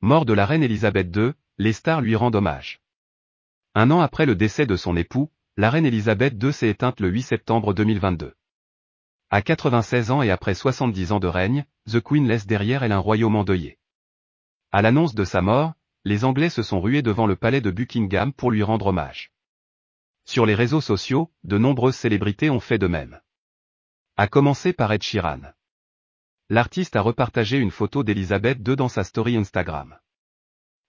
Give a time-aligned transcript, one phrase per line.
[0.00, 2.80] mort de la reine Elisabeth II, les stars lui rendent hommage.
[3.74, 7.08] Un an après le décès de son époux, la reine Elisabeth II s'est éteinte le
[7.08, 8.34] 8 septembre 2022.
[9.30, 12.98] À 96 ans et après 70 ans de règne, The Queen laisse derrière elle un
[12.98, 13.78] royaume endeuillé.
[14.70, 15.74] À l'annonce de sa mort,
[16.04, 19.32] les Anglais se sont rués devant le palais de Buckingham pour lui rendre hommage.
[20.24, 23.20] Sur les réseaux sociaux, de nombreuses célébrités ont fait de même.
[24.16, 25.40] À commencer par Ed Sheeran.
[26.50, 29.98] L'artiste a repartagé une photo d'Elisabeth II dans sa story Instagram.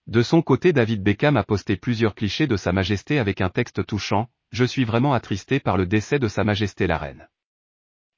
[0.06, 3.84] De son côté David Beckham a posté plusieurs clichés de Sa Majesté avec un texte
[3.84, 7.28] touchant, Je suis vraiment attristé par le décès de Sa Majesté la Reine.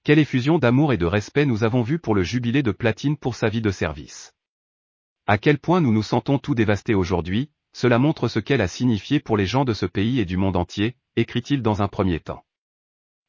[0.04, 3.34] Quelle effusion d'amour et de respect nous avons vu pour le jubilé de platine pour
[3.34, 4.32] sa vie de service.
[5.26, 9.18] À quel point nous nous sentons tout dévastés aujourd'hui, cela montre ce qu'elle a signifié
[9.18, 12.44] pour les gens de ce pays et du monde entier, écrit-il dans un premier temps.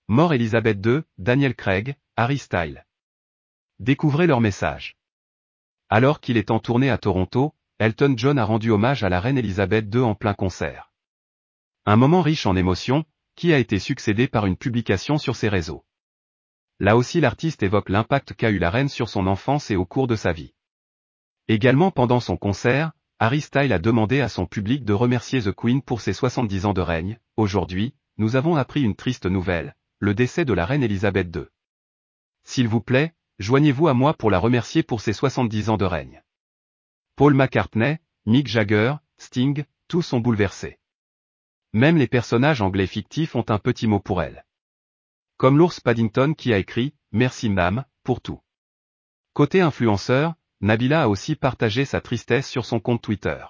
[0.07, 2.85] Mort Elisabeth II, Daniel Craig, Harry Style.
[3.83, 4.95] Découvrez leur message.
[5.89, 9.37] Alors qu'il est en tournée à Toronto, Elton John a rendu hommage à la reine
[9.37, 10.93] Elisabeth II en plein concert.
[11.85, 13.03] Un moment riche en émotions,
[13.35, 15.83] qui a été succédé par une publication sur ses réseaux.
[16.79, 20.07] Là aussi l'artiste évoque l'impact qu'a eu la reine sur son enfance et au cours
[20.07, 20.53] de sa vie.
[21.49, 25.81] Également pendant son concert, Harry Style a demandé à son public de remercier The Queen
[25.81, 27.19] pour ses 70 ans de règne.
[27.35, 31.47] Aujourd'hui, nous avons appris une triste nouvelle, le décès de la reine Elisabeth II.
[32.45, 33.13] S'il vous plaît,
[33.43, 36.23] joignez-vous à moi pour la remercier pour ses 70 ans de règne.
[37.15, 40.79] Paul McCartney, Mick Jagger, Sting, tous sont bouleversés.
[41.73, 44.45] Même les personnages anglais fictifs ont un petit mot pour elle.
[45.37, 48.39] Comme l'ours Paddington qui a écrit «Merci Mam» pour tout.
[49.33, 53.43] Côté influenceur, Nabila a aussi partagé sa tristesse sur son compte Twitter.